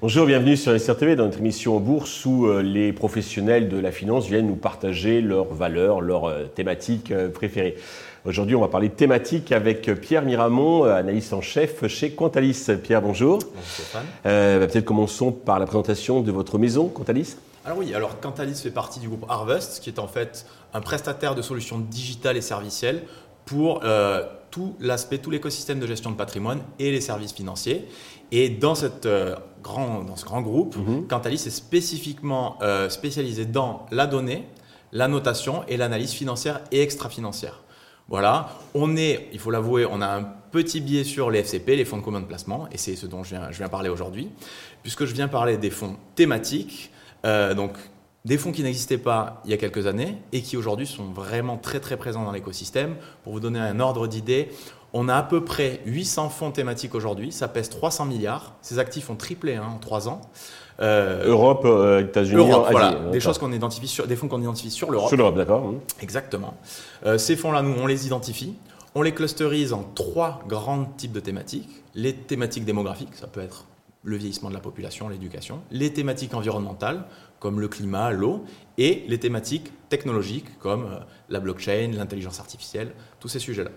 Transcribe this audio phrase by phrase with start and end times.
[0.00, 4.26] Bonjour, bienvenue sur SRTV dans notre émission Bourse où euh, les professionnels de la finance
[4.28, 7.76] viennent nous partager leurs valeurs, leurs euh, thématiques euh, préférées.
[8.24, 12.70] Aujourd'hui, on va parler de thématiques avec Pierre Miramont, analyste en chef chez Quantalis.
[12.82, 13.38] Pierre, bonjour.
[13.38, 14.04] Bonjour Stéphane.
[14.22, 17.36] Bah, peut-être commençons par la présentation de votre maison, Quantalis.
[17.64, 21.34] Alors oui, alors Quantalis fait partie du groupe Harvest, qui est en fait un prestataire
[21.34, 23.04] de solutions digitales et servicielles
[23.46, 23.82] pour
[24.54, 27.88] tout l'aspect, tout l'écosystème de gestion de patrimoine et les services financiers.
[28.30, 29.34] Et dans, cette, euh,
[29.64, 31.08] grand, dans ce grand groupe, mhm.
[31.08, 34.46] Cantalis est spécifiquement euh, spécialisé dans la donnée,
[34.92, 37.62] la notation et l'analyse financière et extra-financière.
[38.08, 40.22] Voilà, on est, il faut l'avouer, on a un
[40.52, 43.24] petit biais sur les FCP, les fonds de commun de placement, et c'est ce dont
[43.24, 44.30] je viens, je viens parler aujourd'hui,
[44.82, 46.92] puisque je viens parler des fonds thématiques,
[47.24, 47.72] euh, donc
[48.24, 51.58] des fonds qui n'existaient pas il y a quelques années et qui aujourd'hui sont vraiment
[51.58, 52.96] très très présents dans l'écosystème.
[53.22, 54.48] Pour vous donner un ordre d'idée,
[54.94, 58.54] on a à peu près 800 fonds thématiques aujourd'hui, ça pèse 300 milliards.
[58.62, 60.20] Ces actifs ont triplé hein, en 3 ans.
[60.80, 64.70] Euh, Europe, euh, États-Unis, Europe, voilà, des choses qu'on identifie sur, des fonds qu'on identifie
[64.70, 65.08] sur l'Europe.
[65.08, 65.74] Sur l'Europe, d'accord.
[66.00, 66.54] Exactement.
[67.06, 68.54] Euh, ces fonds-là, nous, on les identifie.
[68.96, 71.68] On les clusterise en trois grands types de thématiques.
[71.94, 73.64] Les thématiques démographiques, ça peut être
[74.04, 75.60] le vieillissement de la population, l'éducation.
[75.70, 77.04] Les thématiques environnementales,
[77.40, 78.44] comme le climat, l'eau.
[78.78, 83.70] Et les thématiques technologiques, comme la blockchain, l'intelligence artificielle, tous ces sujets-là.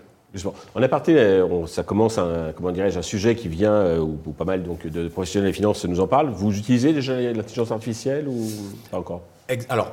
[0.74, 4.32] On a parti, euh, ça commence un, comment dirais-je, un sujet qui vient, euh, où,
[4.32, 6.28] pas mal donc, de professionnels des finances nous en parlent.
[6.28, 8.46] Vous utilisez déjà l'intelligence artificielle ou
[8.90, 9.22] pas encore?
[9.70, 9.90] Alors,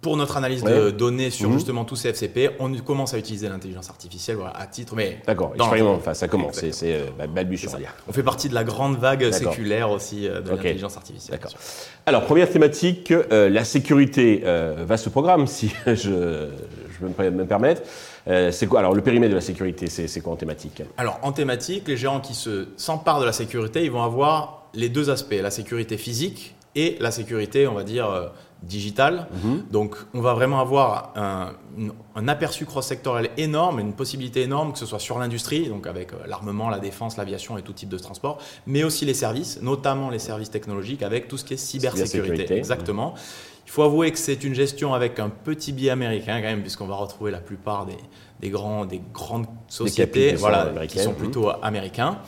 [0.00, 1.54] pour notre analyse de données sur mhm.
[1.54, 6.14] justement tous ces FCP, on commence à utiliser l'intelligence artificielle à titre, mais d'accord, enfin,
[6.14, 7.70] ça commence, c'est euh, balbutiant.
[8.08, 11.38] On fait partie de la grande vague séculaire aussi de l'intelligence artificielle.
[11.38, 11.58] D'accord.
[12.06, 14.42] Alors première thématique, la sécurité,
[14.86, 17.82] vaste programme si je, je peux me permettre.
[18.28, 20.82] Euh, c'est quoi Alors, le périmètre de la sécurité, c'est quoi en thématique?
[20.96, 22.34] Alors, en thématique, les géants qui
[22.76, 27.10] s'emparent de la sécurité, ils vont avoir les deux aspects, la sécurité physique et la
[27.10, 28.28] sécurité, on va dire, euh,
[28.62, 29.26] digitale.
[29.42, 29.64] Mhm.
[29.70, 34.98] Donc, on va vraiment avoir un, aperçu cross-sectoriel énorme, une possibilité énorme, que ce soit
[34.98, 38.84] sur l'industrie, donc avec euh, l'armement, la défense, l'aviation et tout type de transport, mais
[38.84, 42.54] aussi les services, notamment les services technologiques, avec tout ce qui est cybersécurité.
[42.54, 43.14] Exactement.
[43.66, 46.86] Il faut avouer que c'est une gestion avec un petit biais américain quand même, puisqu'on
[46.86, 47.86] va retrouver la plupart
[48.40, 52.18] des, grands, des grandes sociétés voilà, qui sont plutôt américains.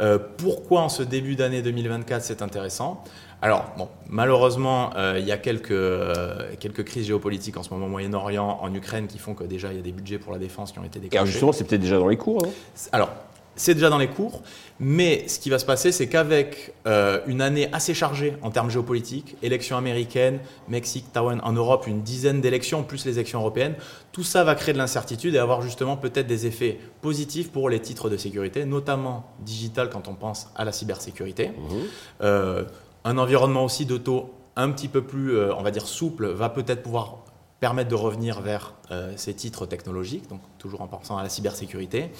[0.00, 3.02] Euh, pourquoi en ce début d'année 2024 c'est intéressant?
[3.42, 7.86] Alors, bon, malheureusement, euh, il y a quelques, euh, quelques crises géopolitiques en ce moment
[7.86, 10.38] au Moyen-Orient, en Ukraine, qui font que déjà il y a des budgets pour la
[10.38, 11.18] défense qui ont été déclenchés.
[11.18, 12.42] Alors justement, c'est peut-être déjà dans les cours,
[12.92, 13.10] Alors,
[13.56, 14.42] c'est déjà dans les cours,
[14.78, 18.70] mais ce qui va se passer, c'est qu'avec euh, une année assez chargée en termes
[18.70, 23.74] géopolitiques, élections américaines, Mexique, Taïwan, en Europe, une dizaine d'élections, plus les élections européennes,
[24.12, 27.80] tout ça va créer de l'incertitude et avoir justement peut-être des effets positifs pour les
[27.80, 31.48] titres de sécurité, notamment digital quand on pense à la cybersécurité.
[31.48, 31.74] Mmh.
[32.22, 32.64] Euh,
[33.04, 36.48] un environnement aussi de taux un petit peu plus, euh, on va dire, souple, va
[36.48, 37.24] peut-être pouvoir
[37.60, 38.74] permettre de revenir vers
[39.16, 42.10] ces titres technologiques, donc toujours en pensant à la cybersécurité.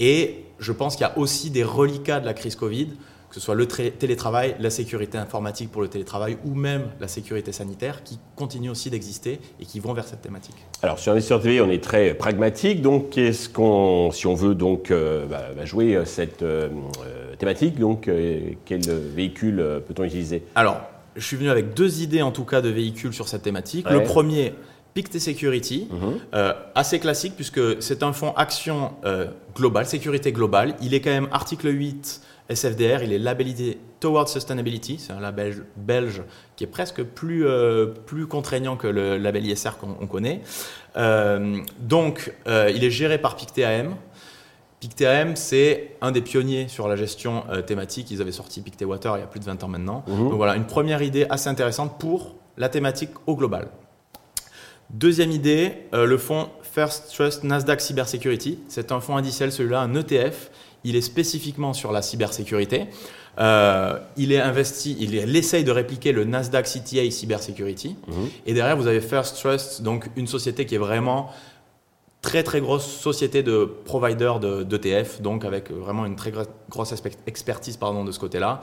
[0.00, 2.88] Et je pense qu'il y a aussi des reliquats de la crise Covid,
[3.32, 7.50] que ce soit le télétravail, la sécurité informatique pour le télétravail ou même la sécurité
[7.50, 10.56] sanitaire, qui continuent aussi d'exister et qui vont vers cette thématique.
[10.82, 12.82] Alors sur Investisseur TV, on est très pragmatique.
[12.82, 16.68] Donc, qu'est-ce qu'on, si on veut donc euh, bah, bah, jouer euh, cette euh,
[17.38, 18.10] thématique, donc
[18.66, 20.42] quel véhicule peut-on utiliser?
[20.54, 20.82] Alors,
[21.16, 23.88] je suis venu avec deux idées en tout cas de véhicules sur cette thématique.
[23.88, 24.52] Le premier,
[24.94, 26.20] Pictet Security, mhm.
[26.34, 30.76] euh, assez classique puisque c'est un fonds action euh, global, sécurité globale.
[30.82, 32.20] Il est quand même article 8
[32.50, 36.22] SFDR, il est labellisé Towards Sustainability, c'est un label belge
[36.56, 40.42] qui est presque plus, euh, plus contraignant que le label ISR qu'on connaît.
[41.78, 43.96] donc, il est géré par PictetAM.
[44.80, 48.10] PictetAM, c'est un des pionniers sur la gestion thématique.
[48.10, 50.04] Ils avaient sorti Pictet Water il y a plus de 20 ans maintenant.
[50.08, 50.28] Mhm.
[50.30, 53.68] Donc voilà, une première idée assez intéressante pour la thématique au global.
[54.92, 58.58] Deuxième idée, euh, le fonds First Trust Nasdaq Cybersecurity.
[58.68, 60.50] C'est un fonds indiciel, celui-là, un ETF.
[60.84, 62.86] Il est spécifiquement sur la cybersécurité.
[63.38, 67.96] Euh, il est investi, il, essaye de répliquer le Nasdaq CTA Cybersecurity.
[68.06, 68.28] Mhm.
[68.44, 71.30] Et derrière, vous avez First Trust, donc une société qui est vraiment
[72.20, 74.34] très très grosse société de provider
[74.64, 76.32] d'ETF, donc avec vraiment une très
[76.70, 76.94] grosse
[77.26, 78.60] expertise pardon, de ce côté-là.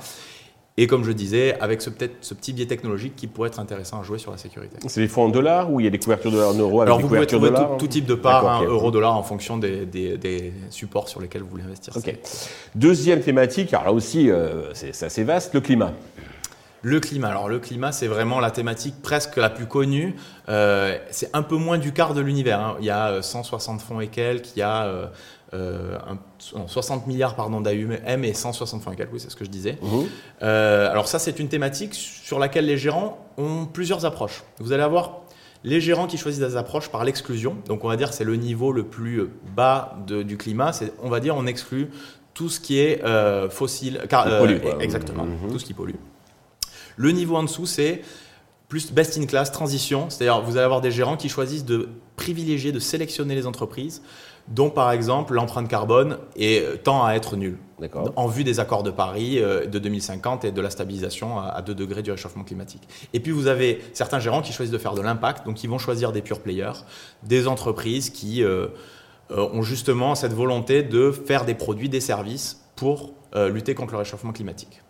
[0.81, 3.99] Et comme je disais, avec ce, peut-être ce petit biais technologique qui pourrait être intéressant
[3.99, 4.77] à jouer sur la sécurité.
[4.87, 7.01] C'est des fonds en dollars ou il y a des couvertures de en euros Alors
[7.01, 11.41] vous pouvez trouver tout, type de part, hein, euro-dollar, en fonction des, supports sur lesquels
[11.41, 11.93] vous voulez investir.
[12.75, 15.91] Deuxième thématique, alors là aussi euh, c'est assez vaste, le climat.
[16.81, 17.27] Le climat.
[17.27, 20.15] Alors le climat, c'est vraiment la thématique presque la plus connue.
[20.47, 22.61] Euh, c'est un peu moins du quart de l'univers.
[22.61, 22.77] Hein.
[22.79, 25.11] Il y a 160 fonds et quelques, il y a
[26.39, 29.77] 60 milliards pardon d'AUM et 160 fonds et quelques, oui, c'est ce que je disais.
[29.81, 30.07] Mhm.
[30.41, 34.43] alors ça, c'est une thématique sur laquelle les gérants ont plusieurs approches.
[34.59, 35.21] Vous allez avoir
[35.63, 38.35] les gérants qui choisissent des approches par l'exclusion, donc on va dire que c'est le
[38.35, 40.71] niveau le plus bas du climat,
[41.03, 41.89] on va dire on exclut
[42.33, 45.51] tout ce qui est euh, fossile, car, pollue, exactement, mhm.
[45.51, 45.95] tout ce qui pollue.
[46.95, 48.01] Le niveau en dessous, c'est
[48.69, 52.71] plus best in class, transition, c'est-à-dire vous allez avoir des gérants qui choisissent de privilégier,
[52.71, 54.01] de sélectionner les entreprises
[54.49, 57.57] dont par exemple l'empreinte carbone est, euh, tend à être nulle
[58.15, 61.73] en vue des accords de Paris euh, de 2050 et de la stabilisation à 2
[61.73, 62.87] degrés du réchauffement climatique.
[63.13, 65.77] Et puis vous avez certains gérants qui choisissent de faire de l'impact, donc ils vont
[65.77, 66.83] choisir des pure players,
[67.23, 68.67] des entreprises qui euh,
[69.29, 74.31] ont justement cette volonté de faire des produits, des services pour lutter contre le réchauffement
[74.31, 74.81] climatique.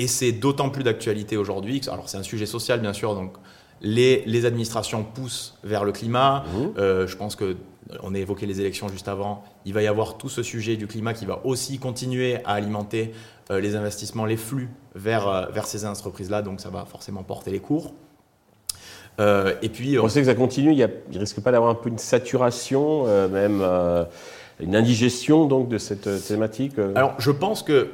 [0.00, 3.34] Et c'est d'autant plus d'actualité aujourd'hui, alors c'est un sujet social bien sûr, donc
[3.82, 6.44] les, les, administrations poussent vers le climat.
[6.52, 7.06] Mmh.
[7.06, 7.56] je pense que
[8.02, 10.86] on a évoqué les élections juste avant, il va y avoir tout ce sujet du
[10.86, 13.12] climat qui va aussi continuer à alimenter
[13.50, 17.50] euh, les investissements, les flux vers, euh, vers ces entreprises-là, donc ça va forcément porter
[17.50, 17.92] les cours.
[19.18, 21.88] Euh, et puis, on sait que ça continue, il ne risque pas d'avoir un peu
[21.88, 23.62] une saturation, même
[24.60, 27.88] une indigestion donc, de cette thématique Alors je pense que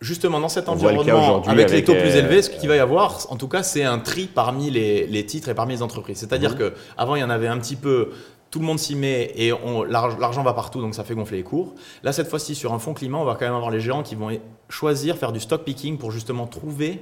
[0.00, 3.36] justement dans cet environnement, avec, les taux plus élevés, ce qu'il va y avoir, en
[3.36, 6.18] tout cas, c'est un tri parmi les, titres et parmi les entreprises.
[6.18, 6.58] C'est-à-dire mmh.
[6.96, 8.10] qu'avant, il y en avait un petit peu
[8.50, 9.52] tout le monde s'y met et
[9.88, 11.74] l'argent va partout, donc ça fait gonfler les cours.
[12.02, 14.16] Là, cette fois-ci, sur un fonds climat, on va quand même avoir les géants qui
[14.16, 14.30] vont
[14.68, 17.00] choisir, faire du stock picking pour justement trouver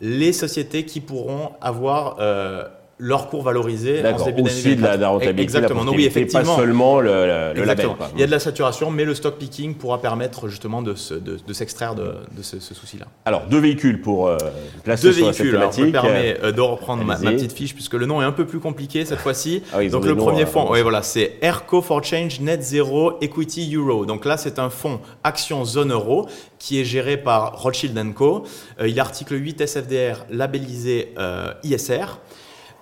[0.00, 2.68] les sociétés qui pourront avoir euh,
[2.98, 5.42] leur cours valorisé en début Aussi de la, rentabilité.
[5.42, 5.82] Exactement.
[5.92, 6.56] oui, effectivement.
[6.56, 7.88] Pas seulement le, le label.
[8.14, 11.52] Il y a de la saturation, mais le stock picking pourra permettre justement de, de,
[11.52, 13.06] s'extraire de, ce, souci-là.
[13.24, 14.38] Alors, deux véhicules pour euh,
[14.82, 15.50] placer deux sur véhicules.
[15.50, 15.94] cette thématique.
[15.94, 18.46] Alors, me permet euh, de reprendre ma, petite fiche puisque le nom est un peu
[18.46, 19.62] plus compliqué cette fois-ci.
[19.72, 24.06] Ah Donc, le premier fonds, oui, voilà, c'est ERCO for Change Net Zero Equity Euro.
[24.06, 26.28] Donc là, c'est un fonds action zone euro
[26.58, 28.44] qui est géré par Rothschild Co.
[28.80, 32.18] Euh, il article 8 SFDR labellisé euh, ISR.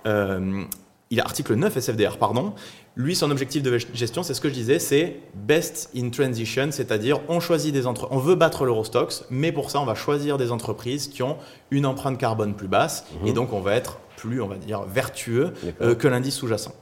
[0.07, 0.65] Euh,
[1.11, 2.55] il a article 9 SFDR, pardon.
[2.97, 7.21] Lui, son objectif de gestion, c'est ce que je disais, c'est best in transition, c'est-à-dire
[7.29, 10.51] on choisit des entre on veut battre l'Eurostox, mais pour ça, on va choisir des
[10.51, 11.37] entreprises qui ont
[11.71, 13.35] une empreinte carbone plus basse, et mhm.
[13.35, 16.75] donc on va être plus, on va dire, vertueux euh, que l'indice sous-jacent.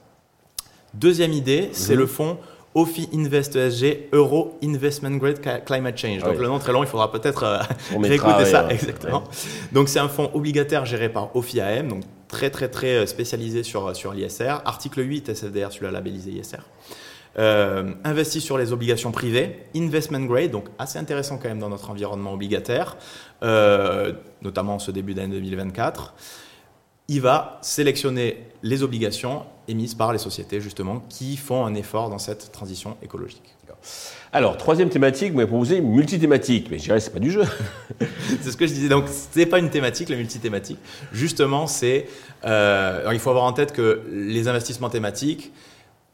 [0.95, 2.01] Deuxième idée, c'est mhm.
[2.01, 2.39] le fonds
[2.75, 6.23] OFI Invest ESG Euro Investment Grade Climate Change.
[6.23, 7.59] Donc le nom très long, il faudra peut-être euh,
[8.01, 8.67] réécouter ça.
[8.71, 9.25] Exactement.
[9.73, 12.03] Donc c'est un fonds obligataire géré par OFI AM, donc
[12.33, 14.63] très très très euh, spécialisé sur, euh, sur l'ISR.
[14.65, 16.63] Article 8 SFDR la labellisé ISR.
[17.39, 21.89] Euh, investi sur les obligations privées, investment grade, donc assez intéressant quand même dans notre
[21.89, 22.97] environnement obligataire,
[23.43, 24.13] euh,
[24.43, 26.15] notamment ce début d'année 2024
[27.09, 32.19] il va sélectionner les obligations émises par les sociétés, justement, qui font un effort dans
[32.19, 33.57] cette transition écologique.
[34.33, 37.43] Alors, troisième thématique, vous m'avez proposé multithématique, mais je dirais c'est pas du jeu.
[38.41, 38.89] c'est ce que je disais.
[38.89, 40.79] Donc, ce n'est pas une thématique, la multithématique.
[41.13, 42.07] Justement, c'est.
[42.45, 45.53] Euh, il faut avoir en tête que les investissements thématiques,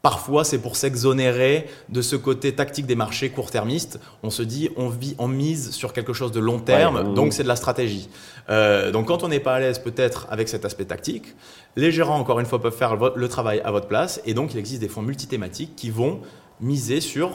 [0.01, 3.99] Parfois, c'est pour s'exonérer de ce côté tactique des marchés court-termistes.
[4.23, 7.43] On se dit, on, vit, on mise sur quelque chose de long terme, donc c'est
[7.43, 8.09] de la stratégie.
[8.49, 11.35] Euh, donc quand on n'est pas à l'aise peut-être avec cet aspect tactique,
[11.75, 14.21] les gérants, encore une fois, peuvent faire le travail à votre place.
[14.25, 16.21] Et donc, il existe des fonds multithématiques qui vont
[16.61, 17.31] miser sur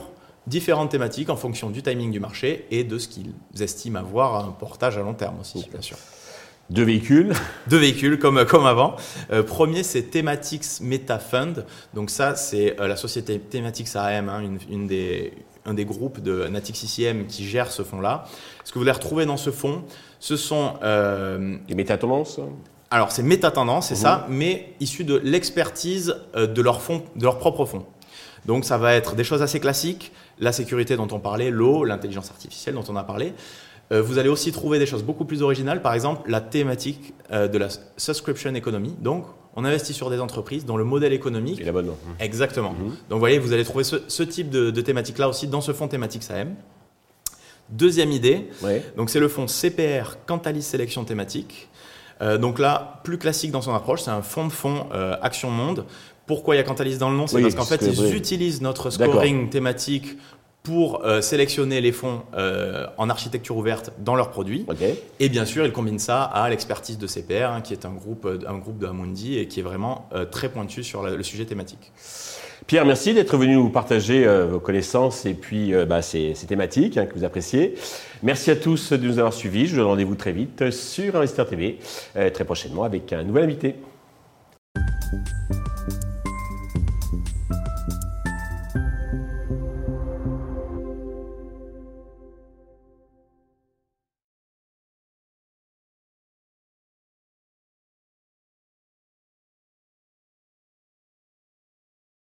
[0.47, 4.52] différentes thématiques en fonction du timing du marché et de ce qu'ils estiment avoir un
[4.52, 5.97] portage à long terme aussi, bien sûr.
[6.71, 7.33] Deux véhicules.
[7.68, 8.97] Deux véhicules, comme, comme avant.
[9.30, 11.64] Euh, premier, c'est Thematics Meta Fund.
[11.92, 15.33] Donc ça, c'est euh, la société Thematics AM, hein, une, des,
[15.66, 18.25] un des groupes de Natix ICM qui gère ce fonds-là.
[18.64, 19.85] Ce que vous allez retrouver dans ce fonds,
[20.21, 20.75] ce sont...
[20.83, 22.40] Euh, Les métatendances
[22.90, 26.80] Alors, c'est métatendance, c'est ça, mais issu de l'expertise euh, de, leur
[27.16, 27.85] de leur propre fonds.
[28.47, 32.30] Donc ça va être des choses assez classiques, la sécurité dont on parlait, l'eau, l'intelligence
[32.30, 33.33] artificielle dont on a parlé,
[33.93, 37.49] euh, vous allez aussi trouver des choses beaucoup plus originales, par exemple la thématique euh,
[37.49, 38.95] de la subscription economy.
[39.00, 39.26] Donc,
[39.57, 41.61] on investit sur des entreprises dont le modèle économique.
[41.61, 41.97] Et l'abonnement.
[42.19, 42.73] Exactement.
[42.73, 42.88] Mhm.
[42.88, 46.23] Donc, vous voyez, vous allez trouver ce, type de, thématique-là aussi dans ce fonds thématique
[46.23, 46.55] SAM.
[47.71, 48.47] Deuxième idée,
[48.95, 51.71] donc c'est le fonds CPR Cantalis Sélection Thématique.
[52.21, 54.87] Euh, donc là, plus classique dans son approche, c'est un fonds de fonds
[55.23, 55.87] Action Monde.
[56.26, 57.26] Pourquoi il y a Cantalis dans le nom?
[57.26, 60.19] C'est parce qu'en fait, ils utilisent notre scoring thématique
[60.64, 64.64] pour euh, sélectionner les fonds euh, en architecture ouverte dans leurs produits.
[65.21, 68.25] Et bien sûr, ils combinent ça à l'expertise de CPR, hein, qui est un groupe,
[68.25, 71.92] euh, un groupe de Amundi et qui est vraiment très pointu sur le sujet thématique.
[72.66, 77.14] Pierre, merci d'être venu nous partager vos connaissances et puis bah, ces, thématiques hein, que
[77.14, 77.75] vous appréciez.
[78.23, 79.66] Merci à tous de nous avoir suivis.
[79.66, 81.78] Je vous donne rendez-vous très vite sur Investir TV,
[82.14, 83.75] très prochainement avec un nouvel invité.